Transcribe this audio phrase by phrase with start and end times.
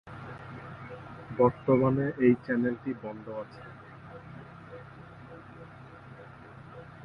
[1.37, 3.61] বর্তমানে এই চ্যানেলটি বন্ধ আছে।